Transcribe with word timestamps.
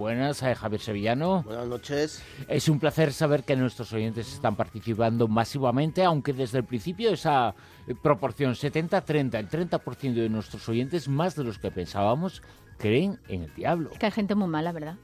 Buenas, 0.00 0.42
eh, 0.42 0.54
Javier 0.54 0.80
Sevillano. 0.80 1.42
Buenas 1.42 1.68
noches. 1.68 2.22
Es 2.48 2.70
un 2.70 2.80
placer 2.80 3.12
saber 3.12 3.44
que 3.44 3.54
nuestros 3.54 3.92
oyentes 3.92 4.32
están 4.32 4.56
participando 4.56 5.28
masivamente, 5.28 6.02
aunque 6.04 6.32
desde 6.32 6.56
el 6.56 6.64
principio 6.64 7.10
esa 7.10 7.54
eh, 7.86 7.94
proporción 7.94 8.54
70-30, 8.54 9.34
el 9.34 9.50
30% 9.50 10.14
de 10.14 10.30
nuestros 10.30 10.66
oyentes, 10.70 11.06
más 11.06 11.36
de 11.36 11.44
los 11.44 11.58
que 11.58 11.70
pensábamos, 11.70 12.42
creen 12.78 13.18
en 13.28 13.42
el 13.42 13.54
diablo. 13.54 13.90
Es 13.92 13.98
que 13.98 14.06
hay 14.06 14.12
gente 14.12 14.34
muy 14.34 14.48
mala, 14.48 14.72
¿verdad? 14.72 14.96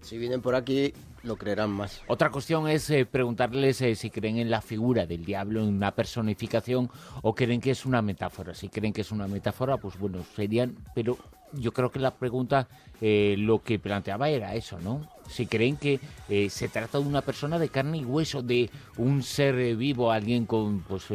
Si 0.00 0.16
vienen 0.16 0.40
por 0.40 0.54
aquí, 0.54 0.94
lo 1.24 1.34
creerán 1.34 1.70
más. 1.70 2.02
Otra 2.06 2.30
cuestión 2.30 2.68
es 2.68 2.88
eh, 2.90 3.04
preguntarles 3.04 3.80
eh, 3.80 3.96
si 3.96 4.10
creen 4.10 4.36
en 4.36 4.48
la 4.48 4.60
figura 4.60 5.06
del 5.06 5.24
diablo, 5.24 5.60
en 5.60 5.74
una 5.74 5.96
personificación, 5.96 6.88
o 7.22 7.34
creen 7.34 7.60
que 7.60 7.72
es 7.72 7.84
una 7.84 8.00
metáfora. 8.00 8.54
Si 8.54 8.68
creen 8.68 8.92
que 8.92 9.00
es 9.00 9.10
una 9.10 9.26
metáfora, 9.26 9.76
pues 9.76 9.98
bueno, 9.98 10.24
serían... 10.36 10.76
Pero 10.94 11.18
yo 11.52 11.72
creo 11.72 11.90
que 11.90 11.98
la 11.98 12.14
pregunta 12.14 12.68
eh, 13.00 13.36
lo 13.38 13.62
que 13.62 13.78
planteaba 13.78 14.28
era 14.28 14.54
eso, 14.54 14.78
¿no? 14.80 15.08
Si 15.28 15.46
creen 15.46 15.76
que 15.76 16.00
se 16.48 16.68
trata 16.68 16.98
de 16.98 17.04
una 17.04 17.20
persona 17.20 17.58
de 17.58 17.68
carne 17.68 17.98
y 17.98 18.04
hueso, 18.04 18.42
de 18.42 18.70
un 18.96 19.22
ser 19.22 19.76
vivo, 19.76 20.12
alguien 20.12 20.46
con, 20.46 20.80
pues, 20.80 21.06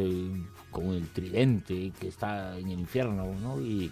con 0.69 0.89
el 0.89 1.07
tridente 1.09 1.93
que 1.99 2.09
está 2.09 2.57
en 2.57 2.69
el 2.71 2.79
infierno, 2.79 3.33
¿no? 3.41 3.61
Y, 3.61 3.91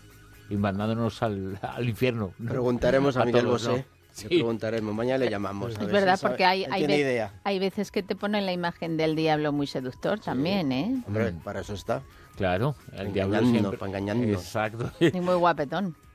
y 0.49 0.55
mandándonos 0.55 1.21
al, 1.21 1.59
al 1.61 1.87
infierno. 1.87 2.33
Preguntaremos 2.43 3.15
a, 3.17 3.25
Miguel 3.25 3.45
Bosé. 3.45 3.85
Sí. 4.11 4.23
Le 4.23 4.37
preguntaremos, 4.37 4.93
mañana 4.93 5.23
le 5.23 5.29
llamamos. 5.31 5.73
es 5.73 5.91
verdad, 5.91 6.19
porque 6.21 6.43
hay, 6.43 6.65
hay, 6.65 7.21
hay, 7.43 7.59
veces 7.59 7.91
que 7.91 8.03
te 8.03 8.15
ponen 8.15 8.45
la 8.45 8.51
imagen 8.51 8.97
del 8.97 9.15
diablo 9.15 9.51
muy 9.51 9.67
seductor 9.67 10.19
también, 10.19 10.71
¿eh? 10.71 11.03
Hombre, 11.05 11.33
para 11.43 11.61
eso 11.61 11.73
está. 11.73 12.01
Claro, 12.35 12.75
el 12.93 13.13
diablo 13.13 13.39
siempre... 13.41 13.77
para 13.77 13.89
engañarnos. 13.89 14.41
Exacto. 14.41 14.91
Y 14.99 15.19
muy 15.19 15.35
guapetón. 15.35 15.95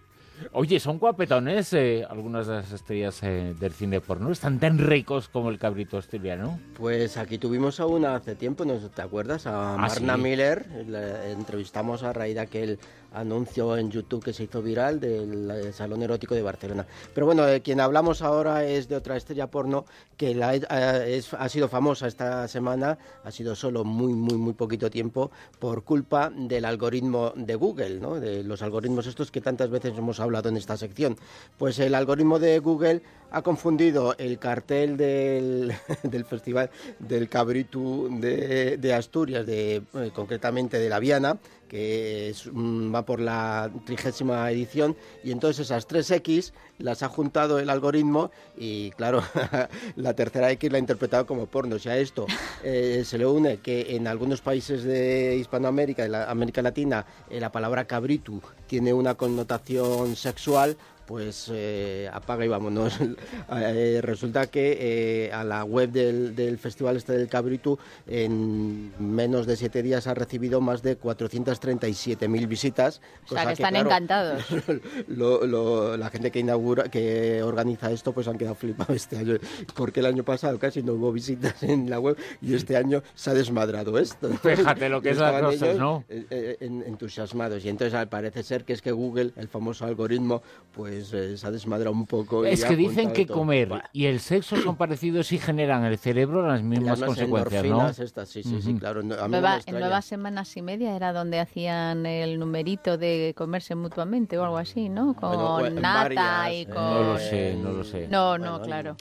Oye, 0.52 0.80
son 0.80 0.98
guapetones 0.98 1.72
eh, 1.72 2.04
algunas 2.08 2.46
de 2.46 2.54
las 2.54 2.72
estrellas 2.72 3.22
eh, 3.22 3.54
del 3.58 3.72
cine 3.72 4.00
porno. 4.00 4.30
¿Están 4.30 4.58
tan 4.58 4.78
ricos 4.78 5.28
como 5.28 5.50
el 5.50 5.58
cabrito 5.58 5.98
asturiano? 5.98 6.58
Pues 6.76 7.16
aquí 7.16 7.38
tuvimos 7.38 7.80
a 7.80 7.86
una 7.86 8.14
hace 8.16 8.34
tiempo, 8.34 8.64
¿no 8.64 8.74
te 8.76 9.02
acuerdas? 9.02 9.46
A 9.46 9.74
¿Ah, 9.74 9.76
Marna 9.76 10.16
Miller. 10.16 10.66
La 10.86 11.28
entrevistamos 11.30 12.02
a 12.02 12.12
raíz 12.12 12.34
de 12.34 12.40
aquel 12.40 12.78
anuncio 13.14 13.76
en 13.76 13.90
YouTube 13.90 14.24
que 14.24 14.32
se 14.32 14.44
hizo 14.44 14.60
viral 14.62 15.00
del 15.00 15.50
eh, 15.50 15.72
Salón 15.72 16.02
Erótico 16.02 16.34
de 16.34 16.42
Barcelona. 16.42 16.86
Pero 17.14 17.26
bueno, 17.26 17.44
de 17.44 17.62
quien 17.62 17.80
hablamos 17.80 18.22
ahora 18.22 18.64
es 18.64 18.88
de 18.88 18.96
otra 18.96 19.16
estrella 19.16 19.50
porno 19.50 19.84
que 20.16 20.34
la, 20.34 20.50
ha 20.50 21.48
sido 21.48 21.68
famosa 21.68 22.06
esta 22.06 22.46
semana, 22.48 22.98
ha 23.24 23.30
sido 23.30 23.54
solo 23.54 23.84
muy, 23.84 24.12
muy, 24.12 24.36
muy 24.36 24.52
poquito 24.52 24.90
tiempo 24.90 25.30
por 25.58 25.84
culpa 25.84 26.30
del 26.30 26.64
algoritmo 26.64 27.32
de 27.36 27.54
Google, 27.54 28.00
de 28.20 28.44
los 28.44 28.62
algoritmos 28.62 29.06
estos 29.06 29.30
que 29.30 29.40
tantas 29.40 29.70
veces 29.70 29.96
hemos 29.96 30.20
hablado 30.20 30.48
en 30.48 30.56
esta 30.56 30.76
sección. 30.76 31.16
Pues 31.58 31.78
el 31.78 31.94
algoritmo 31.94 32.38
de 32.38 32.58
Google 32.58 33.02
ha 33.30 33.42
confundido 33.42 34.14
el 34.18 34.38
cartel 34.38 34.96
del, 34.96 35.72
Festival 36.28 36.70
del 36.98 37.28
Cabritu 37.28 38.08
de, 38.20 38.94
Asturias, 38.94 39.44
de, 39.44 39.76
eh, 39.76 40.10
concretamente 40.14 40.78
de 40.78 40.88
la 40.88 41.00
Viana, 41.00 41.38
que 41.68 42.32
mm, 42.52 42.94
va 42.94 43.03
por 43.04 43.20
la 43.20 43.70
trigésima 43.84 44.50
edición, 44.50 44.96
y 45.22 45.30
entonces 45.30 45.66
esas 45.66 45.86
tres 45.86 46.10
X 46.10 46.52
las 46.78 47.02
ha 47.02 47.08
juntado 47.08 47.58
el 47.58 47.70
algoritmo 47.70 48.30
y 48.56 48.90
claro, 48.92 49.22
la 49.96 50.14
tercera 50.14 50.50
X 50.52 50.70
la 50.70 50.76
ha 50.76 50.80
interpretado 50.80 51.26
como 51.26 51.46
porno. 51.46 51.76
O 51.76 51.78
sea, 51.78 51.96
esto 51.98 52.26
eh, 52.62 53.02
se 53.04 53.18
le 53.18 53.26
une 53.26 53.58
que 53.58 53.96
en 53.96 54.06
algunos 54.06 54.40
países 54.40 54.82
de 54.84 55.36
Hispanoamérica, 55.36 56.02
de 56.02 56.08
la 56.08 56.30
América 56.30 56.62
Latina, 56.62 57.06
eh, 57.30 57.40
la 57.40 57.52
palabra 57.52 57.86
cabritu 57.86 58.40
tiene 58.66 58.92
una 58.92 59.14
connotación 59.14 60.16
sexual, 60.16 60.76
pues 61.06 61.50
eh, 61.52 62.08
apaga 62.12 62.44
y 62.44 62.48
vámonos. 62.48 62.98
Eh, 63.56 64.00
resulta 64.02 64.46
que 64.46 65.26
eh, 65.26 65.32
a 65.32 65.44
la 65.44 65.64
web 65.64 65.90
del, 65.90 66.58
Festival 66.58 66.96
este 66.96 67.12
del 67.12 67.28
Cabritu 67.28 67.78
en 68.06 68.92
menos 68.98 69.46
de 69.46 69.56
siete 69.56 69.82
días 69.82 70.06
ha 70.06 70.14
recibido 70.14 70.60
más 70.60 70.82
de 70.82 70.98
437.000 70.98 72.48
visitas. 72.48 73.00
O 73.28 73.34
sea, 73.34 73.46
que, 73.46 73.52
están 73.52 73.76
encantados. 73.76 74.44
la 75.08 76.10
gente 76.10 76.30
que 76.30 76.40
inaugura, 76.40 76.84
que 76.84 77.42
organiza 77.42 77.90
esto, 77.90 78.12
pues 78.12 78.26
han 78.28 78.38
quedado 78.38 78.54
flipados 78.54 78.96
este 78.96 79.18
año, 79.18 79.36
porque 79.74 80.00
el 80.00 80.06
año 80.06 80.24
pasado 80.24 80.58
casi 80.58 80.82
no 80.82 80.94
hubo 80.94 81.12
visitas 81.12 81.62
en 81.62 81.88
la 81.90 82.00
web 82.00 82.16
y 82.40 82.54
este 82.54 82.76
año 82.76 83.02
se 83.14 83.30
ha 83.30 83.34
desmadrado 83.34 83.98
esto. 83.98 84.28
Fíjate 84.42 84.88
lo 84.88 85.00
que 85.00 85.10
es 85.10 85.18
las 85.18 85.42
cosas, 85.42 85.76
¿no? 85.76 86.04
entusiasmados. 86.08 87.64
Y 87.64 87.68
entonces 87.68 88.06
parece 88.06 88.42
ser 88.42 88.64
que 88.64 88.72
es 88.72 88.82
que 88.82 88.92
Google, 88.92 89.32
el 89.36 89.48
famoso 89.48 89.84
algoritmo, 89.84 90.42
pues 90.72 90.93
eh, 90.98 91.36
se 91.36 91.46
ha 91.46 91.50
desmadrado 91.50 91.92
un 91.92 92.06
poco. 92.06 92.44
Es 92.44 92.64
que 92.64 92.76
dicen 92.76 93.12
que 93.12 93.26
comer 93.26 93.70
y 93.92 94.06
el 94.06 94.20
sexo 94.20 94.56
son 94.56 94.76
parecidos 94.76 95.32
y 95.32 95.38
generan 95.38 95.84
en 95.84 95.92
el 95.92 95.98
cerebro 95.98 96.46
las 96.46 96.62
mismas 96.62 97.00
consecuencias, 97.00 97.64
¿no? 97.64 97.88
Estas, 97.88 98.28
sí, 98.28 98.42
sí, 98.42 98.60
sí, 98.60 98.74
claro. 98.74 99.00
en 99.00 99.08
nuevas 99.08 100.04
semanas 100.04 100.56
y 100.56 100.62
media 100.62 100.94
era 100.96 101.12
donde 101.12 101.40
hacían 101.40 102.06
el 102.06 102.38
numerito 102.38 102.98
de 102.98 103.34
comerse 103.36 103.74
mutuamente 103.74 104.38
o 104.38 104.44
algo 104.44 104.58
así, 104.58 104.88
¿no? 104.88 105.14
Con 105.14 105.74
nata 105.76 106.52
y 106.52 106.66
con... 106.66 106.74
No 106.74 107.02
lo 107.12 107.18
sé, 107.18 107.54
no 107.54 107.72
lo 107.72 107.84
sé. 107.84 108.08
No, 108.08 108.38
no, 108.38 108.60
claro. 108.60 108.96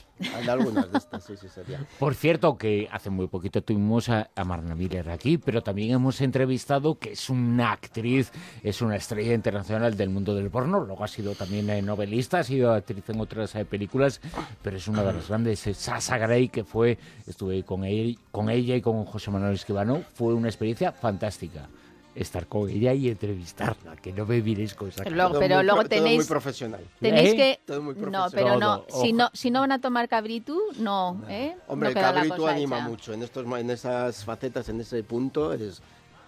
Por 2.00 2.16
cierto, 2.16 2.58
que 2.58 2.88
hace 2.92 3.10
muy 3.10 3.28
poquito 3.28 3.62
tuvimos 3.62 4.10
a, 4.10 4.30
Marna 4.46 4.76
Miller 4.76 5.10
aquí, 5.10 5.38
pero 5.38 5.62
también 5.62 5.92
hemos 5.92 6.20
entrevistado 6.22 7.00
que 7.00 7.14
es 7.14 7.30
una 7.30 7.72
actriz, 7.72 8.32
es 8.62 8.82
una 8.82 8.96
estrella 8.96 9.34
internacional 9.34 9.96
del 9.96 10.10
mundo 10.10 10.36
del 10.36 10.50
porno, 10.50 10.82
luego 10.82 11.04
ha 11.04 11.08
sido 11.08 11.34
también 11.34 11.70
en 11.70 11.86
novelista, 11.86 12.40
ha 12.40 12.44
sido 12.44 12.74
actriz 12.74 13.10
en 13.10 13.20
otras 13.22 13.56
eh, 13.56 13.66
películas, 13.66 14.20
pero 14.62 14.78
es 14.78 14.88
una 14.88 15.04
de 15.04 15.14
las 15.14 15.30
grandes, 15.30 15.60
Sasa 15.60 16.18
Gray, 16.18 16.50
que 16.50 16.64
fue, 16.64 16.98
estuve 17.26 17.64
con, 17.64 17.84
con 18.32 18.50
ella 18.50 18.76
y 18.76 18.82
con 18.82 19.06
José 19.06 19.32
Manuel 19.32 19.54
Esquivano, 19.54 20.04
fue 20.14 20.34
una 20.34 20.50
experiencia 20.50 20.92
fantástica 20.92 21.68
estar 22.16 22.48
con 22.48 22.70
ella 22.70 22.94
y 22.94 23.10
entrevistarla, 23.10 23.96
que 23.96 24.14
no 24.14 24.26
me 24.26 24.42
miréis 24.42 24.74
cosas. 24.74 25.10
Luego, 25.12 25.40
pero 25.40 25.64
luego 25.64 25.84
tenéis 25.86 26.18
muy 26.18 26.26
profesional. 26.26 26.82
Tenéis 27.00 27.34
¿Eh? 27.34 27.36
que 27.36 27.60
todo 27.66 27.82
muy 27.82 27.96
no, 27.96 28.28
pero 28.32 28.58
no, 28.60 28.86
si 29.02 29.14
no 29.14 29.30
si 29.34 29.52
no 29.52 29.62
van 29.62 29.72
a 29.72 29.82
tomar 29.82 30.08
cabritu, 30.08 30.60
no, 30.78 31.22
¿eh? 31.28 31.56
Hombre, 31.68 31.90
el 31.90 31.96
cabritu 31.96 32.48
anima 32.48 32.82
mucho 32.82 33.14
en 33.14 33.24
estos 33.24 33.46
en 33.46 33.70
esas 33.70 34.24
facetas, 34.24 34.70
en 34.70 34.82
ese 34.82 35.04
punto 35.04 35.54
es 35.54 35.82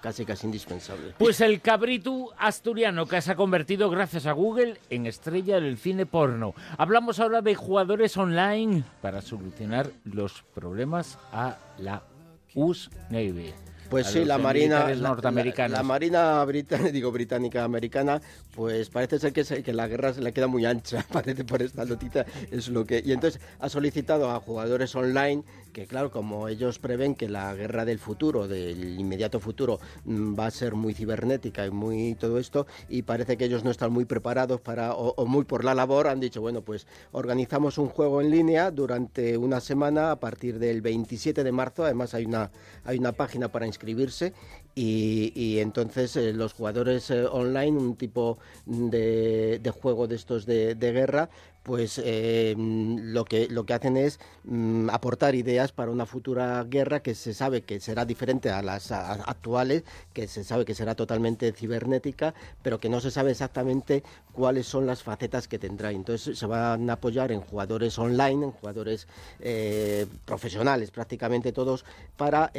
casi 0.05 0.23
casi 0.23 0.45
indispensable. 0.45 1.15
Pues 1.17 1.41
el 1.41 1.61
cabrito 1.61 2.31
asturiano 2.37 3.07
que 3.07 3.19
se 3.21 3.31
ha 3.31 3.35
convertido 3.35 3.89
gracias 3.89 4.27
a 4.27 4.33
Google 4.33 4.79
en 4.91 5.07
estrella 5.07 5.59
del 5.59 5.79
cine 5.79 6.05
porno. 6.05 6.53
Hablamos 6.77 7.19
ahora 7.19 7.41
de 7.41 7.55
jugadores 7.55 8.15
online 8.15 8.83
para 9.01 9.23
solucionar 9.23 9.89
los 10.03 10.43
problemas 10.53 11.17
a 11.31 11.57
la 11.79 12.03
US 12.53 12.91
Navy. 13.09 13.51
Pues 13.89 14.07
sí, 14.07 14.25
la 14.25 14.37
Marina 14.37 14.93
norteamericana. 14.95 15.77
La, 15.77 15.83
Marina 15.83 16.43
británica, 16.45 16.89
digo 16.91 17.11
británica 17.11 17.63
americana, 17.63 18.21
pues 18.55 18.89
parece 18.89 19.19
ser 19.19 19.33
que, 19.33 19.43
que 19.43 19.73
la 19.73 19.87
guerra 19.87 20.13
se 20.13 20.21
le 20.21 20.33
queda 20.33 20.47
muy 20.47 20.65
ancha, 20.65 21.05
parece 21.11 21.43
por 21.43 21.61
esta 21.61 21.85
notita 21.85 22.25
es 22.51 22.67
lo 22.67 22.85
que 22.85 23.01
y 23.05 23.11
entonces 23.11 23.41
ha 23.59 23.69
solicitado 23.69 24.31
a 24.31 24.39
jugadores 24.39 24.95
online 24.95 25.43
que 25.75 25.87
claro, 25.87 26.09
como 26.09 26.47
ellos 26.47 26.79
prevén 26.79 27.15
que 27.15 27.27
la 27.27 27.53
guerra 27.53 27.83
del 27.83 27.99
futuro, 27.99 28.47
del 28.47 28.97
inmediato 28.97 29.41
futuro 29.41 29.81
mm, 30.05 30.39
va 30.39 30.45
a 30.45 30.51
ser 30.51 30.73
muy 30.73 30.93
cibernética 30.93 31.65
y 31.65 31.69
muy 31.69 32.15
todo 32.15 32.39
esto 32.39 32.65
y 32.87 33.01
parece 33.01 33.35
que 33.35 33.43
ellos 33.43 33.65
no 33.65 33.71
están 33.71 33.91
muy 33.91 34.05
preparados 34.05 34.61
para 34.61 34.93
o, 34.93 35.25
muy 35.25 35.43
por 35.43 35.65
la 35.65 35.75
labor, 35.75 36.07
han 36.07 36.21
dicho, 36.21 36.39
bueno, 36.39 36.61
pues 36.61 36.87
organizamos 37.11 37.77
un 37.77 37.89
juego 37.89 38.21
en 38.21 38.31
línea 38.31 38.71
durante 38.71 39.37
una 39.37 39.59
semana 39.59 40.11
a 40.11 40.15
partir 40.15 40.59
del 40.59 40.81
27 40.81 41.43
de 41.43 41.51
marzo, 41.51 41.83
además 41.83 42.13
hay 42.13 42.23
una 42.23 42.51
hay 42.85 42.97
una 42.97 43.11
página 43.11 43.49
para 43.49 43.65
inscribirse 43.75 44.33
y, 44.73 45.59
entonces 45.59 46.15
eh, 46.17 46.33
los 46.33 46.53
jugadores 46.53 47.09
eh, 47.09 47.25
online, 47.25 47.77
un 47.77 47.95
tipo 47.95 48.39
de, 48.65 49.73
juego 49.81 50.07
de 50.07 50.15
estos 50.15 50.45
de, 50.45 50.75
guerra, 50.75 51.29
pues 51.65 51.99
eh, 52.03 52.53
lo, 52.55 53.25
que, 53.25 53.47
lo 53.49 53.65
que 53.65 53.73
hacen 53.73 53.97
es 53.97 54.19
mm, 54.43 54.91
aportar 54.91 55.33
ideas 55.33 55.71
para 55.71 55.89
una 55.89 56.05
futura 56.05 56.63
guerra 56.63 57.01
que 57.01 57.15
se 57.15 57.33
sabe 57.33 57.63
que 57.63 57.79
será 57.79 58.05
diferente 58.05 58.51
a 58.51 58.61
las 58.61 58.91
actuales, 58.91 59.83
que 60.13 60.27
se 60.27 60.43
sabe 60.43 60.63
que 60.63 60.75
será 60.75 60.93
totalmente 60.93 61.51
cibernética, 61.53 62.35
pero 62.61 62.79
que 62.79 62.87
no 62.87 63.01
se 63.01 63.09
sabe 63.09 63.31
exactamente 63.31 64.03
cuáles 64.31 64.67
son 64.67 64.85
las 64.85 65.01
facetas 65.01 65.47
que 65.47 65.57
tendrá. 65.57 65.91
Entonces 65.91 66.37
se 66.37 66.45
van 66.45 66.87
a 66.87 66.93
apoyar 66.93 67.31
en 67.31 67.41
jugadores 67.41 67.97
online, 67.97 68.45
en 68.45 68.51
jugadores 68.51 69.07
profesionales, 70.25 70.91
prácticamente 70.91 71.51
todos, 71.51 71.83
para 72.15 72.51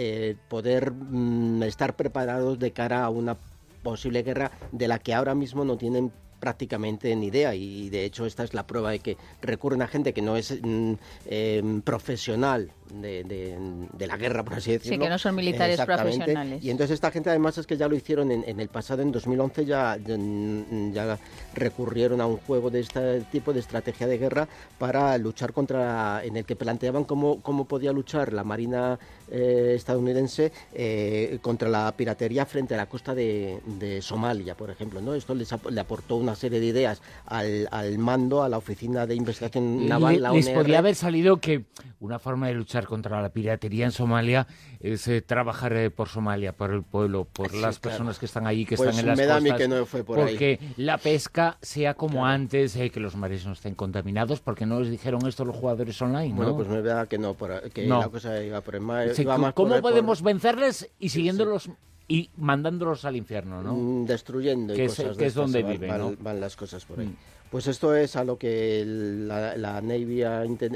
poder 0.48 0.90
mm, 0.90 1.62
estar 1.62 1.94
preparados 1.94 2.58
de 2.58 2.72
cara 2.72 3.04
a 3.04 3.10
una 3.10 3.36
posible 3.84 4.24
guerra 4.24 4.50
de 4.72 4.88
la 4.88 4.98
que 4.98 5.14
ahora 5.14 5.36
mismo 5.36 5.64
no 5.64 5.76
tienen 5.76 6.10
prácticamente 6.40 7.14
ni 7.16 7.26
idea. 7.26 7.54
Y 7.54 7.88
de 7.90 8.04
hecho 8.04 8.26
esta 8.26 8.44
es 8.44 8.54
la 8.54 8.66
prueba 8.66 8.90
de 8.90 9.00
que 9.00 9.16
recurren 9.42 9.82
a 9.82 9.86
gente 9.86 10.12
que 10.12 10.22
no 10.22 10.36
es 10.36 10.58
mm, 10.62 10.92
em, 11.26 11.82
profesional 11.82 12.72
de, 12.92 13.24
de, 13.24 14.06
la 14.06 14.16
guerra, 14.16 14.44
por 14.44 14.54
así 14.54 14.72
decirlo. 14.72 14.96
Sí, 14.96 14.98
que 15.02 15.08
no 15.08 15.18
son 15.18 15.34
militares 15.34 15.80
profesionales. 15.80 16.62
Y 16.62 16.70
entonces 16.70 16.94
esta 16.94 17.10
gente 17.10 17.30
además 17.30 17.58
es 17.58 17.66
que 17.66 17.76
ya 17.76 17.88
lo 17.88 17.96
hicieron 17.96 18.30
en, 18.30 18.60
el 18.60 18.68
pasado, 18.68 19.02
en 19.02 19.12
2011 19.12 19.64
ya, 19.64 19.96
ya 19.96 21.18
recurrieron 21.54 22.20
a 22.20 22.26
un 22.26 22.36
juego 22.38 22.70
de 22.70 22.80
este 22.80 23.20
tipo 23.32 23.52
de 23.52 23.60
estrategia 23.60 24.06
de 24.06 24.18
guerra 24.18 24.48
para 24.78 25.16
luchar 25.18 25.52
contra, 25.52 26.22
en 26.24 26.36
el 26.36 26.44
que 26.44 26.56
planteaban 26.56 27.04
cómo, 27.04 27.40
cómo 27.42 27.66
podía 27.66 27.92
luchar 27.92 28.32
la 28.32 28.44
Marina 28.44 28.98
eh, 29.30 29.72
estadounidense 29.74 30.52
eh, 30.72 31.38
contra 31.42 31.68
la 31.68 31.92
piratería 31.96 32.46
frente 32.46 32.74
a 32.74 32.76
la 32.76 32.86
costa 32.86 33.14
de, 33.14 33.60
Somalia, 34.00 34.56
por 34.56 34.70
ejemplo. 34.70 35.00
¿no? 35.00 35.14
Esto 35.14 35.34
les 35.34 35.50
le 35.70 35.80
aportó 35.80 36.16
una 36.16 36.34
serie 36.34 36.60
de 36.60 36.66
ideas 36.66 37.02
al, 37.26 37.68
al 37.70 37.98
mando, 37.98 38.42
a 38.42 38.48
la 38.48 38.58
Oficina 38.58 39.06
de 39.06 39.14
Investigación 39.14 39.88
Naval. 39.88 40.20
la 40.20 40.32
les 40.32 40.48
podría 40.48 40.78
haber 40.78 40.94
salido 40.94 41.38
que 41.38 41.64
una 42.00 42.18
forma 42.18 42.48
de 42.48 42.54
luchar 42.54 42.75
contra 42.84 43.22
la 43.22 43.30
piratería 43.30 43.86
en 43.86 43.92
Somalia 43.92 44.46
es 44.80 45.08
eh, 45.08 45.22
trabajar 45.22 45.90
por 45.92 46.08
Somalia, 46.08 46.52
por 46.52 46.72
el 46.72 46.82
pueblo, 46.82 47.24
por 47.24 47.54
las 47.54 47.78
personas 47.78 48.18
que 48.18 48.26
están 48.26 48.46
allí, 48.46 48.66
que 48.66 48.76
pues 48.76 48.90
están 48.90 49.00
en 49.00 49.06
las 49.06 49.18
me 49.18 49.26
da 49.26 49.38
costas. 49.38 49.58
que 49.58 49.68
no 49.68 49.86
fue 49.86 50.04
por 50.04 50.18
porque 50.18 50.58
la 50.76 50.98
pesca 50.98 51.56
sea 51.62 51.94
como 51.94 52.26
antes, 52.26 52.76
que 52.92 53.00
los 53.00 53.16
mares 53.16 53.46
no 53.46 53.52
estén 53.52 53.74
contaminados, 53.74 54.40
porque 54.40 54.66
no 54.66 54.80
les 54.80 54.90
dijeron 54.90 55.26
esto 55.26 55.44
los 55.44 55.56
jugadores 55.56 56.00
online, 56.02 56.30
¿no? 56.30 56.36
Bueno, 56.36 56.56
pues 56.56 56.68
me 56.68 56.82
da 56.82 57.06
que 57.06 57.18
no, 57.18 57.36
que 57.72 57.86
la 57.86 58.08
cosa 58.08 58.42
iba 58.42 58.60
por 58.60 58.74
el 58.74 58.82
mar 58.82 59.08
¿Cómo 59.54 59.80
podemos 59.80 60.22
vencerles 60.22 60.90
y 60.98 61.08
siguiéndolos 61.08 61.70
y 62.08 62.30
mandándolos 62.36 63.04
al 63.04 63.16
infierno, 63.16 63.62
¿no? 63.62 63.74
Mm, 63.74 64.06
destruyendo 64.06 64.74
y 64.74 64.76
que 64.76 64.86
cosas 64.86 65.06
es, 65.06 65.16
que 65.16 65.26
es 65.26 65.34
donde 65.34 65.62
viven, 65.62 65.88
van, 65.88 65.98
¿no? 65.98 66.14
van, 66.20 66.40
las 66.40 66.56
cosas 66.56 66.84
por 66.84 67.00
ahí. 67.00 67.06
Mm. 67.06 67.16
Pues 67.50 67.66
esto 67.66 67.94
es 67.94 68.16
a 68.16 68.24
lo 68.24 68.38
que 68.38 68.84
la, 68.86 69.56
la 69.56 69.80
Navy 69.80 70.22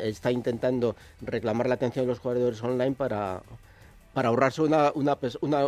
está 0.03 0.31
intentando 0.31 0.97
reclamar 1.21 1.69
la 1.69 1.75
atención 1.75 2.05
de 2.05 2.11
los 2.11 2.21
jugadores 2.21 2.63
online 2.63 2.93
para 2.93 3.43
para 4.13 4.29
ahorrarse 4.29 4.63
una, 4.63 4.93
una, 4.95 5.17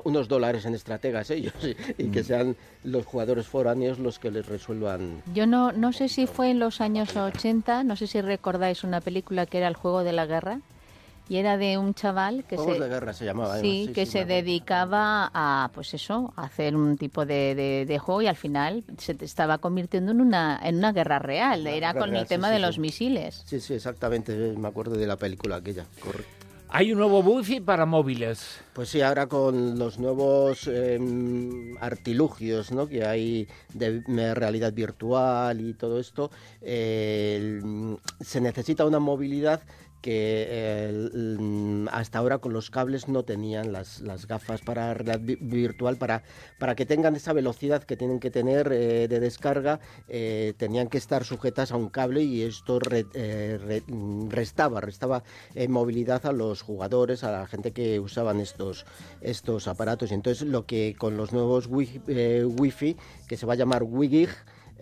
unos 0.04 0.28
dólares 0.28 0.64
en 0.64 0.74
estrategas 0.74 1.30
ellos 1.30 1.54
y, 1.98 2.08
que 2.08 2.22
mm. 2.22 2.24
sean 2.24 2.56
los 2.84 3.06
jugadores 3.06 3.46
foráneos 3.46 3.98
los 3.98 4.18
que 4.18 4.30
les 4.30 4.46
resuelvan. 4.46 5.22
Yo 5.32 5.46
no, 5.46 5.72
no 5.72 5.92
sé 5.92 6.08
si 6.08 6.26
fue 6.26 6.50
en 6.50 6.58
los 6.58 6.80
años 6.80 7.16
80, 7.16 7.84
no 7.84 7.96
sé 7.96 8.06
si 8.06 8.20
recordáis 8.20 8.84
una 8.84 9.00
película 9.00 9.46
que 9.46 9.58
era 9.58 9.68
El 9.68 9.76
Juego 9.76 10.02
de 10.02 10.12
la 10.12 10.26
Guerra, 10.26 10.60
y 11.28 11.36
era 11.36 11.56
de 11.56 11.78
un 11.78 11.94
chaval 11.94 12.44
que 12.44 12.56
se, 12.56 12.78
de 12.78 12.88
guerra 12.88 13.12
se 13.12 13.24
llamaba 13.24 13.58
sí, 13.58 13.90
que 13.94 14.06
se 14.06 14.24
dedicaba 14.24 15.30
a 15.32 15.70
pues 15.72 15.94
eso 15.94 16.32
a 16.36 16.44
hacer 16.44 16.76
un 16.76 16.96
tipo 16.96 17.24
de, 17.26 17.84
de, 17.86 17.98
juego 17.98 18.22
y 18.22 18.26
al 18.26 18.36
final 18.36 18.84
se 18.98 19.16
estaba 19.20 19.58
convirtiendo 19.58 20.12
en 20.12 20.20
una 20.20 20.60
en 20.62 20.76
una 20.76 20.92
guerra 20.92 21.18
real. 21.18 21.66
Era 21.66 21.94
con 21.94 22.14
el 22.16 22.26
tema 22.26 22.50
de 22.50 22.58
los 22.58 22.78
misiles. 22.78 23.42
Sí 23.46 23.60
sí 23.60 23.74
exactamente 23.74 24.54
me 24.56 24.68
acuerdo 24.68 24.96
de 24.96 25.06
la 25.06 25.16
película 25.16 25.56
aquella 25.56 25.86
hay 26.74 26.90
un 26.90 26.98
nuevo 27.00 27.20
wifi 27.20 27.60
para 27.60 27.84
móviles. 27.84 28.60
Pues 28.72 28.88
sí, 28.88 29.02
ahora 29.02 29.26
con 29.26 29.78
los 29.78 29.98
nuevos 29.98 30.66
em, 30.68 31.76
artilugios 31.78 32.72
¿no? 32.72 32.88
que 32.88 33.04
hay 33.04 33.46
de 33.74 34.34
realidad 34.34 34.72
virtual 34.72 35.60
y 35.60 35.74
todo 35.74 36.00
esto, 36.00 36.30
eh, 36.62 37.60
se 38.22 38.40
necesita 38.40 38.86
una 38.86 39.00
movilidad 39.00 39.60
que 40.02 40.46
eh, 40.50 41.86
hasta 41.92 42.18
ahora 42.18 42.38
con 42.38 42.52
los 42.52 42.70
cables 42.70 43.08
no 43.08 43.22
tenían 43.22 43.72
las, 43.72 44.00
las 44.00 44.26
gafas 44.26 44.60
para 44.60 44.92
realidad 44.92 45.38
virtual, 45.40 45.96
para, 45.96 46.24
para 46.58 46.74
que 46.74 46.84
tengan 46.84 47.14
esa 47.16 47.32
velocidad 47.32 47.84
que 47.84 47.96
tienen 47.96 48.18
que 48.20 48.30
tener 48.30 48.70
eh, 48.72 49.06
de 49.08 49.20
descarga, 49.20 49.80
eh, 50.08 50.54
tenían 50.56 50.88
que 50.88 50.98
estar 50.98 51.24
sujetas 51.24 51.72
a 51.72 51.76
un 51.76 51.88
cable 51.88 52.22
y 52.22 52.42
esto 52.42 52.80
restaba, 54.28 54.80
restaba 54.80 55.22
movilidad 55.68 56.26
a 56.26 56.32
los 56.32 56.62
jugadores, 56.62 57.22
a 57.24 57.30
la 57.30 57.46
gente 57.46 57.72
que 57.72 58.00
usaban 58.00 58.40
estos, 58.40 58.84
estos 59.20 59.68
aparatos. 59.68 60.10
Y 60.10 60.14
entonces 60.14 60.46
lo 60.46 60.66
que 60.66 60.96
con 60.98 61.16
los 61.16 61.32
nuevos 61.32 61.68
wifi, 61.68 62.96
que 63.28 63.36
se 63.36 63.46
va 63.46 63.52
a 63.52 63.56
llamar 63.56 63.84
WiGig, 63.84 64.30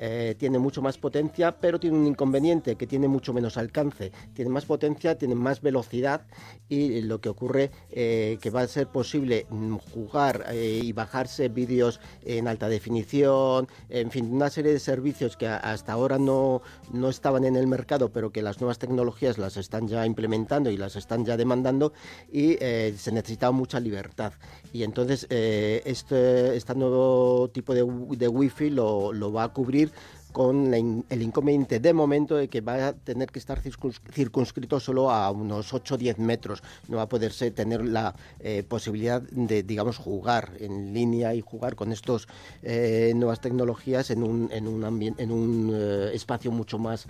eh, 0.03 0.35
tiene 0.39 0.59
mucho 0.59 0.81
más 0.81 0.97
potencia, 0.97 1.61
pero 1.61 1.79
tiene 1.79 1.99
un 1.99 2.07
inconveniente 2.07 2.77
que 2.77 2.87
tiene 2.87 3.07
mucho 3.07 3.35
menos 3.35 3.59
alcance. 3.59 4.13
Tiene 4.33 4.51
más 4.51 4.65
potencia, 4.65 5.19
tiene 5.19 5.35
más 5.35 5.61
velocidad 5.61 6.23
y 6.71 7.03
lo 7.03 7.21
que 7.21 7.29
ocurre 7.29 7.71
eh, 7.91 8.39
que 8.41 8.49
va 8.49 8.63
a 8.63 8.67
ser 8.67 8.87
posible 8.87 9.47
jugar 9.93 10.47
eh, 10.49 10.81
y 10.83 10.93
bajarse 10.95 11.51
vídeos 11.51 12.01
en 12.25 12.49
alta 12.49 12.71
definición, 12.71 13.69
en 13.91 14.11
fin, 14.11 14.33
una 14.33 14.49
serie 14.49 14.73
de 14.73 14.79
servicios 14.79 15.37
que 15.37 15.47
hasta 15.47 15.93
ahora 15.93 16.19
no, 16.19 16.63
no 16.95 17.11
estaban 17.11 17.45
en 17.45 17.57
el 17.57 17.67
mercado, 17.67 18.11
pero 18.11 18.33
que 18.33 18.41
las 18.41 18.59
nuevas 18.59 18.79
tecnologías 18.79 19.37
las 19.37 19.59
están 19.59 19.87
ya 19.87 20.07
implementando 20.07 20.71
y 20.71 20.79
las 20.79 20.97
están 20.97 21.27
ya 21.27 21.37
demandando 21.37 21.93
y 22.33 22.55
se 22.55 23.13
necesitaba 23.13 23.53
mucha 23.53 23.79
libertad. 23.81 24.33
Y 24.73 24.83
entonces 24.85 25.25
este, 25.29 26.57
este 26.57 26.75
nuevo 26.75 27.51
tipo 27.53 27.75
de, 27.75 27.85
de 28.17 28.29
Wi-Fi 28.29 28.71
lo, 28.71 29.13
lo 29.13 29.33
va 29.33 29.45
a 29.45 29.49
cubrir 29.53 29.90
con 30.33 30.73
el 30.75 31.23
inconveniente 31.23 31.81
de 31.81 31.93
momento 31.93 32.37
de 32.37 32.49
que 32.49 32.61
va 32.61 32.89
a 32.89 32.93
tener 32.93 33.31
que 33.31 33.39
estar 33.39 33.61
circunscrito 33.61 34.81
solo 34.81 35.11
a 35.11 35.31
unos 35.31 35.73
8 35.73 35.95
o 35.95 35.99
10 35.99 36.19
metros. 36.19 36.63
No 36.89 36.99
va 36.99 37.05
a 37.05 37.09
poderse 37.09 37.51
tener 37.51 37.85
la 37.85 38.15
eh, 38.41 38.63
posibilidad 38.67 39.23
de, 39.23 39.63
digamos, 39.63 39.99
jugar 39.99 40.53
en 40.61 40.95
línea 40.95 41.35
y 41.35 41.41
jugar 41.41 41.75
con 41.75 41.93
estas 41.93 42.29
eh, 42.63 43.13
nuevas 43.17 43.41
tecnologías 43.41 44.11
en 44.11 44.23
un, 44.23 44.49
en 44.53 44.67
un, 44.69 45.71
eh, 45.75 46.11
espacio 46.15 46.51
mucho 46.51 46.79
más 46.79 47.07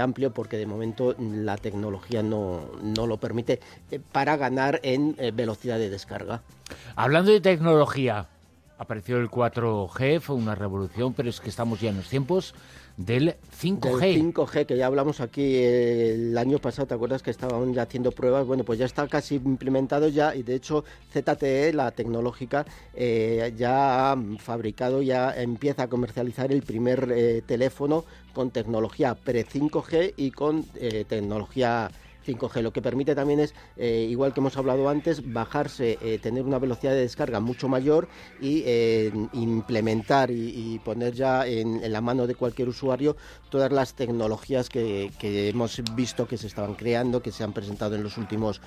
amplio 0.00 0.32
porque 0.32 0.56
de 0.56 0.66
momento 0.66 1.14
la 1.18 1.56
tecnología 1.56 2.22
no, 2.22 2.60
no 2.82 3.06
lo 3.06 3.18
permite 3.18 3.60
para 4.12 4.36
ganar 4.36 4.80
en 4.82 5.16
velocidad 5.34 5.78
de 5.78 5.90
descarga. 5.90 6.42
Hablando 6.96 7.30
de 7.30 7.40
tecnología, 7.40 8.28
apareció 8.78 9.18
el 9.18 9.28
4G, 9.28 10.20
fue 10.20 10.36
una 10.36 10.54
revolución, 10.54 11.12
pero 11.12 11.28
es 11.28 11.40
que 11.40 11.50
estamos 11.50 11.80
ya 11.80 11.90
en 11.90 11.96
los 11.96 12.08
tiempos 12.08 12.54
del 12.96 13.36
5G. 13.60 14.00
Del 14.00 14.34
5G, 14.34 14.66
que 14.66 14.76
ya 14.76 14.86
hablamos 14.86 15.20
aquí 15.20 15.56
el 15.56 16.38
año 16.38 16.58
pasado, 16.58 16.86
¿te 16.86 16.94
acuerdas 16.94 17.22
que 17.22 17.30
estaban 17.30 17.74
ya 17.74 17.82
haciendo 17.82 18.12
pruebas? 18.12 18.46
Bueno, 18.46 18.64
pues 18.64 18.78
ya 18.78 18.86
está 18.86 19.06
casi 19.08 19.36
implementado 19.36 20.08
ya 20.08 20.34
y 20.34 20.42
de 20.42 20.54
hecho 20.54 20.84
ZTE, 21.12 21.72
la 21.72 21.90
tecnológica, 21.90 22.66
eh, 22.94 23.52
ya 23.56 24.12
ha 24.12 24.16
fabricado, 24.38 25.02
ya 25.02 25.34
empieza 25.34 25.84
a 25.84 25.88
comercializar 25.88 26.52
el 26.52 26.62
primer 26.62 27.12
eh, 27.12 27.42
teléfono 27.46 28.04
con 28.32 28.50
tecnología 28.50 29.14
pre-5G 29.14 30.14
y 30.16 30.30
con 30.30 30.64
eh, 30.76 31.04
tecnología 31.08 31.90
5G. 32.28 32.62
Lo 32.62 32.72
que 32.72 32.82
permite 32.82 33.14
también 33.14 33.40
es, 33.40 33.54
eh, 33.76 34.06
igual 34.08 34.32
que 34.34 34.40
hemos 34.40 34.56
hablado 34.56 34.88
antes, 34.88 35.32
bajarse, 35.32 35.98
eh, 36.02 36.18
tener 36.18 36.44
una 36.44 36.58
velocidad 36.58 36.92
de 36.92 37.00
descarga 37.00 37.40
mucho 37.40 37.68
mayor 37.68 38.08
y 38.40 38.62
eh, 38.66 39.12
implementar 39.32 40.30
y, 40.30 40.80
poner 40.84 41.12
ya 41.12 41.46
en, 41.46 41.90
la 41.90 42.00
mano 42.00 42.26
de 42.26 42.34
cualquier 42.34 42.68
usuario 42.68 43.16
todas 43.50 43.72
las 43.72 43.94
tecnologías 43.94 44.68
que, 44.68 45.10
hemos 45.20 45.82
visto 45.94 46.26
que 46.26 46.36
se 46.36 46.46
estaban 46.46 46.74
creando, 46.74 47.22
que 47.22 47.32
se 47.32 47.42
han 47.42 47.52
presentado 47.52 47.94
en 47.94 48.02
los 48.02 48.16
últimos 48.18 48.60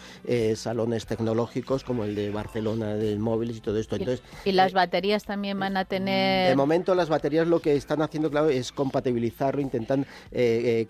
salones 0.55 1.05
tecnológicos, 1.05 1.83
como 1.83 2.03
el 2.03 2.15
de 2.15 2.31
Barcelona 2.31 2.95
del 2.95 3.19
móviles 3.19 3.57
y 3.57 3.61
todo 3.61 3.77
esto. 3.77 3.95
Entonces, 3.95 4.23
¿Y 4.45 4.51
las 4.51 4.73
baterías 4.73 5.23
también 5.23 5.59
van 5.59 5.77
a 5.77 5.85
tener...? 5.85 6.49
De 6.49 6.55
momento 6.55 6.95
las 6.95 7.09
baterías 7.09 7.47
lo 7.47 7.59
que 7.59 7.75
están 7.75 8.01
haciendo, 8.01 8.29
claro, 8.29 8.49
es 8.49 8.71
compatibilizarlo, 8.71 9.61
intentan 9.61 10.05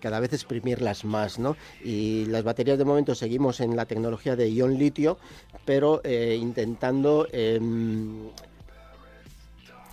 cada 0.00 0.20
vez 0.20 0.32
exprimirlas 0.32 1.04
más, 1.04 1.38
¿no? 1.38 1.56
Y 1.84 2.24
las 2.26 2.42
baterías 2.42 2.61
de 2.64 2.84
momento 2.84 3.14
seguimos 3.14 3.60
en 3.60 3.76
la 3.76 3.86
tecnología 3.86 4.36
de 4.36 4.50
ion 4.50 4.78
litio, 4.78 5.18
pero 5.64 6.00
eh, 6.04 6.38
intentando 6.40 7.26
em, 7.32 8.28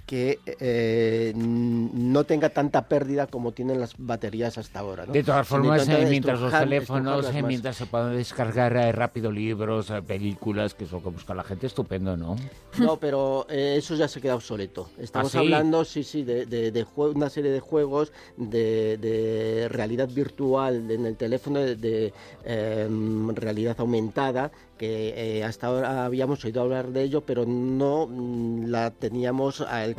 que 0.09 0.39
eh, 0.59 1.33
no 1.35 2.23
tenga 2.23 2.49
tanta 2.49 2.87
pérdida 2.87 3.27
como 3.27 3.51
tienen 3.51 3.79
las 3.79 3.93
baterías 3.95 4.57
hasta 4.57 4.79
ahora. 4.79 5.05
De 5.05 5.23
todas 5.23 5.47
formas, 5.47 5.87
eh, 5.87 6.07
mientras 6.09 6.39
los 6.39 6.51
teléfonos, 6.51 7.29
eh, 7.31 7.43
mientras 7.43 7.75
se 7.75 7.85
puedan 7.85 8.17
descargar 8.17 8.73
rápido 8.97 9.31
libros, 9.31 9.93
películas, 10.07 10.73
que 10.73 10.85
es 10.85 10.91
lo 10.91 11.03
que 11.03 11.09
busca 11.09 11.35
la 11.35 11.43
gente, 11.43 11.67
estupendo, 11.67 12.17
¿no? 12.17 12.37
No, 12.79 12.97
pero 12.97 13.45
eso 13.49 13.93
ya 13.93 14.07
se 14.07 14.19
queda 14.19 14.33
obsoleto. 14.33 14.89
Estamos 14.97 15.35
¿Ah, 15.35 15.41
hablando, 15.41 15.85
sí, 15.85 16.03
sí, 16.03 16.23
de, 16.23 16.47
de, 16.47 16.87
una 16.95 17.29
serie 17.29 17.51
de 17.51 17.59
juegos 17.59 18.11
de, 18.35 19.67
realidad 19.69 20.09
virtual 20.09 20.89
en 20.89 21.05
el 21.05 21.17
teléfono, 21.17 21.59
de, 21.59 22.13
em, 22.45 23.29
realidad 23.35 23.75
aumentada, 23.77 24.49
que 24.79 25.43
hasta 25.45 25.67
ahora 25.67 26.05
habíamos 26.05 26.43
oído 26.45 26.61
hablar 26.61 26.87
de 26.87 27.03
ello, 27.03 27.21
pero 27.21 27.45
no 27.45 28.07
mm, 28.07 28.65
la 28.67 28.91
teníamos 28.91 29.61
al 29.61 29.95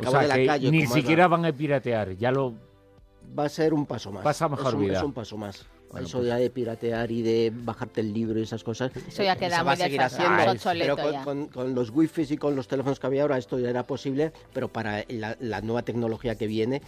ni 0.59 0.87
siquiera 0.87 1.27
van 1.27 1.45
a 1.45 1.53
piratear, 1.53 2.17
ya 2.17 2.31
lo... 2.31 2.55
Va 3.37 3.45
a 3.45 3.49
ser 3.49 3.73
un 3.73 3.85
paso 3.85 4.11
más. 4.11 4.23
Pasa 4.23 4.49
mejor 4.49 4.67
es 4.67 4.73
un, 4.73 4.81
vida. 4.81 4.97
Es 4.97 5.03
un 5.03 5.13
paso 5.13 5.37
más. 5.37 5.65
eso 5.99 6.17
pues 6.17 6.27
ya 6.27 6.35
de 6.35 6.49
piratear 6.49 7.09
y 7.11 7.21
de 7.21 7.53
bajarte 7.55 8.01
el 8.01 8.11
libro 8.11 8.39
y 8.39 8.41
esas 8.41 8.63
cosas. 8.63 8.91
Eso 9.07 9.23
ya 9.23 9.37
queda 9.37 9.63
muy 9.63 9.77
Pero 10.79 10.97
con, 11.53 11.75
los 11.75 11.91
wifi 11.91 12.25
y 12.29 12.37
con 12.37 12.57
los 12.57 12.67
teléfonos 12.67 12.99
que 12.99 13.07
había 13.07 13.21
ahora 13.21 13.37
esto 13.37 13.59
ya 13.59 13.69
era 13.69 13.83
posible, 13.83 14.33
pero 14.51 14.67
para 14.67 15.05
la, 15.07 15.61
nueva 15.61 15.83
tecnología 15.83 16.35
que 16.35 16.47
viene 16.47 16.81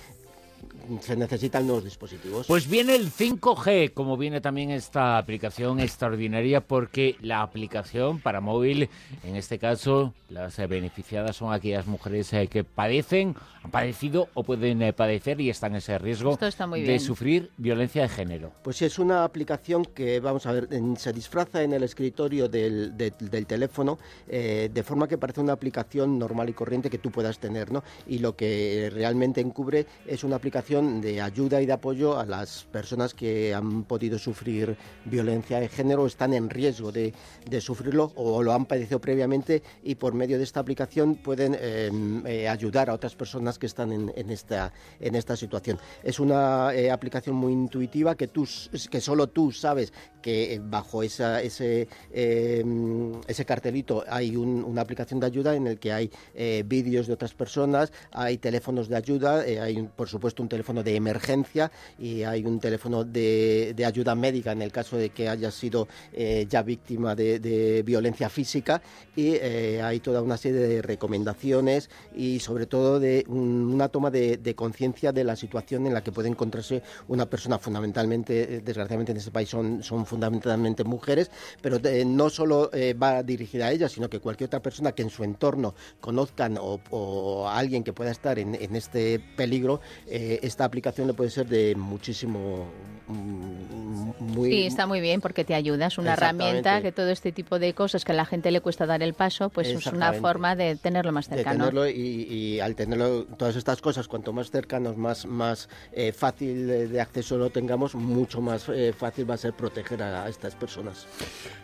se 1.01 1.15
necesitan 1.15 1.65
nuevos 1.65 1.84
dispositivos. 1.84 2.48
Pues 2.48 2.68
viene 2.68 2.96
el 2.96 3.12
5G, 3.12 3.94
como 3.94 4.18
viene 4.18 4.42
también 4.42 4.72
esta 4.72 5.18
aplicación 5.18 5.80
extraordinaria, 5.80 6.62
porque 6.62 7.15
la 7.22 7.42
aplicación 7.42 8.20
para 8.20 8.42
móvil, 8.42 8.89
en 9.24 9.36
este 9.36 9.60
caso, 9.60 10.13
las 10.30 10.58
beneficiadas 10.68 11.36
son 11.38 11.53
aquellas 11.53 11.88
mujeres 11.88 12.32
que 12.50 12.63
padecen, 12.63 13.36
han 13.63 13.72
padecido 13.72 14.30
o 14.34 14.44
pueden 14.44 14.94
padecer 14.94 15.39
y 15.39 15.50
están 15.50 15.72
en 15.72 15.77
ese 15.77 15.98
riesgo 15.98 16.38
de 16.38 17.00
sufrir 17.00 17.51
violencia 17.58 18.03
de 18.03 18.10
género. 18.10 18.51
Pues 18.63 18.82
es 18.82 19.00
una 19.00 19.24
aplicación 19.24 19.86
que, 19.86 20.20
vamos 20.20 20.46
a 20.46 20.51
ver, 20.51 20.70
se 20.98 21.13
disfraza 21.13 21.63
en 21.63 21.74
el 21.74 21.84
escritorio 21.84 22.50
del, 22.50 22.98
del 22.98 23.46
teléfono 23.46 24.00
de 24.27 24.84
forma 24.84 25.08
que 25.08 25.18
parece 25.18 25.42
una 25.42 25.53
aplicación 25.53 26.20
normal 26.20 26.50
y 26.50 26.53
corriente 26.53 26.89
que 26.89 26.98
tú 26.98 27.12
puedas 27.12 27.39
tener, 27.39 27.72
¿no? 27.72 27.84
Y 28.08 28.20
lo 28.20 28.36
que 28.36 28.89
realmente 28.94 29.39
encubre 29.39 29.86
es 30.08 30.24
una 30.24 30.36
aplicación 30.36 30.62
de 30.63 31.22
ayuda 31.22 31.62
y 31.62 31.65
de 31.65 31.74
apoyo 31.74 32.17
a 32.17 32.25
las 32.25 32.63
personas 32.63 33.13
que 33.13 33.53
han 33.53 33.84
podido 33.84 34.17
sufrir 34.17 34.77
violencia 35.03 35.60
de 35.60 35.67
género, 35.67 36.05
están 36.08 36.34
en 36.34 36.50
riesgo 36.50 36.89
de, 36.89 37.13
sufrirlo 37.60 38.13
o 38.15 38.41
lo 38.41 38.53
han 38.53 38.65
padecido 38.65 39.01
previamente 39.01 39.62
y 39.84 39.96
por 39.96 40.13
medio 40.13 40.38
de 40.38 40.46
esta 40.46 40.62
aplicación 40.62 41.15
pueden 41.15 41.58
em, 41.60 42.25
eh, 42.25 42.48
ayudar 42.48 42.89
a 42.89 42.93
otras 42.93 43.13
personas 43.13 43.60
que 43.60 43.65
están 43.65 43.91
en, 43.91 44.29
esta, 44.29 44.72
en 45.01 45.15
esta 45.15 45.36
situación. 45.36 45.77
Es 46.01 46.20
una 46.20 46.74
eh, 46.74 46.89
aplicación 46.89 47.36
muy 47.36 47.51
intuitiva 47.51 48.15
que, 48.15 48.29
tú, 48.29 48.48
que 48.89 49.01
solo 49.01 49.27
tú 49.27 49.51
sabes 49.51 49.91
que 50.22 50.62
bajo 50.63 51.03
esa, 51.03 51.41
ese, 51.41 51.89
em, 52.13 53.20
ese 53.27 53.43
cartelito 53.46 54.05
hay 54.08 54.36
una 54.38 54.82
aplicación 54.82 55.20
de 55.20 55.25
ayuda 55.25 55.55
en 55.55 55.67
el 55.67 55.77
que 55.77 55.91
hay 55.91 56.10
eh, 56.34 56.63
vídeos 56.65 57.08
de 57.08 57.13
otras 57.13 57.34
personas, 57.34 57.91
hay 58.12 58.38
teléfonos 58.38 58.88
de 58.88 58.96
ayuda, 58.96 59.46
eh, 59.46 59.60
hay 59.60 59.84
por 59.84 60.08
supuesto 60.08 60.41
un 60.41 60.50
teléfono 60.53 60.83
de 60.83 60.95
emergencia 60.95 61.72
y 62.00 62.24
hay 62.24 62.45
un 62.45 62.60
teléfono 62.60 63.03
de, 63.03 63.75
ayuda 63.86 64.15
médica 64.15 64.51
en 64.51 64.62
el 64.62 64.72
caso 64.72 64.98
de 64.98 65.10
que 65.10 65.27
haya 65.27 65.51
sido 65.51 65.88
eh, 66.13 66.45
ya 66.48 66.62
víctima 66.62 67.15
de, 67.15 67.83
violencia 67.86 68.29
física. 68.29 68.81
Y 69.15 69.38
hay 69.38 70.00
toda 70.00 70.22
una 70.22 70.38
serie 70.38 70.60
de 70.60 70.81
recomendaciones 70.81 71.89
y 72.15 72.39
sobre 72.39 72.65
todo 72.65 73.00
de 73.00 73.25
una 73.27 73.89
toma 73.89 74.10
de, 74.10 74.53
conciencia 74.55 75.12
de 75.12 75.24
la 75.24 75.36
situación 75.36 75.88
en 75.88 75.93
la 75.93 76.03
que 76.03 76.12
puede 76.12 76.29
encontrarse 76.29 76.81
una 77.07 77.25
persona. 77.29 77.57
Fundamentalmente, 77.57 78.62
desgraciadamente 78.62 79.12
en 79.12 79.17
este 79.17 79.31
país 79.31 79.50
son, 79.50 79.83
son 79.83 80.05
fundamentalmente 80.05 80.83
mujeres, 80.83 81.31
pero 81.62 81.79
no 82.05 82.29
solo 82.29 82.69
va 83.01 83.24
dirigida 83.24 83.67
a 83.67 83.72
ellas, 83.72 83.91
sino 83.91 84.10
que 84.10 84.19
cualquier 84.19 84.48
otra 84.48 84.62
persona 84.62 84.93
que 84.93 85.03
en 85.03 85.10
su 85.10 85.24
entorno 85.24 85.75
conozcan 86.00 86.57
o, 86.60 87.48
alguien 87.48 87.83
que 87.83 87.93
pueda 87.93 88.12
estar 88.12 88.39
en, 88.39 88.75
este 88.75 89.19
peligro, 89.19 89.81
eh, 90.07 90.39
esta 90.43 90.65
aplicación 90.65 91.07
le 91.07 91.13
puede 91.13 91.29
ser 91.29 91.47
de 91.47 91.75
muchísimo... 91.75 92.67
Mm, 93.07 94.12
muy, 94.19 94.50
sí, 94.50 94.65
está 94.65 94.85
muy 94.85 95.01
bien 95.01 95.21
porque 95.21 95.43
te 95.43 95.55
ayuda, 95.55 95.88
es 95.88 95.97
una 95.97 96.13
herramienta 96.13 96.81
que 96.81 96.91
todo 96.91 97.09
este 97.09 97.31
tipo 97.31 97.59
de 97.59 97.73
cosas 97.73 98.05
que 98.05 98.12
a 98.12 98.15
la 98.15 98.25
gente 98.25 98.51
le 98.51 98.62
cuesta 98.62 98.85
dar 98.85 99.03
el 99.03 99.13
paso, 99.13 99.50
pues 99.50 99.67
es 99.67 99.88
una 99.88 100.13
forma 100.13 100.55
de 100.55 100.75
tenerlo 100.75 101.12
más 101.12 101.27
cercano. 101.27 101.65
De 101.65 101.71
tenerlo 101.71 101.89
y, 101.89 102.59
al 102.59 102.75
tenerlo 102.75 103.25
todas 103.25 103.55
estas 103.55 103.81
cosas, 103.81 104.07
cuanto 104.07 104.31
más 104.31 104.51
cercanos, 104.51 104.97
más, 104.97 105.25
más 105.25 105.69
eh, 105.91 106.12
fácil 106.12 106.67
de, 106.67 107.01
acceso 107.01 107.38
lo 107.38 107.50
tengamos, 107.50 107.95
mucho 107.95 108.41
más 108.41 108.69
eh, 108.69 108.93
fácil 108.97 109.29
va 109.29 109.35
a 109.35 109.38
ser 109.38 109.53
proteger 109.53 110.01
a 110.03 110.27
estas 110.29 110.55
personas. 110.55 111.05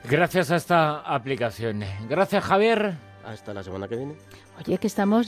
Gracias 0.09 0.51
a 0.51 0.55
esta 0.55 0.99
aplicación. 0.99 1.83
Gracias, 2.09 2.43
Javier. 2.43 2.95
Hasta 3.23 3.53
la 3.53 3.63
semana 3.63 3.87
que 3.87 3.95
viene. 3.95 4.15
Oye, 4.65 4.77
que 4.77 4.87
estamos 4.87 5.27